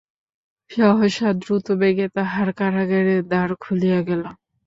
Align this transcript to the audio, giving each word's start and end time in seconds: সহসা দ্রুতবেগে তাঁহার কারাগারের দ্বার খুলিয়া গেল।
সহসা 0.71 1.29
দ্রুতবেগে 1.41 2.07
তাঁহার 2.15 2.49
কারাগারের 2.59 3.21
দ্বার 3.23 3.49
খুলিয়া 3.55 3.99
গেল। 4.01 4.23